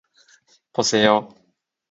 보세요. 0.73 1.15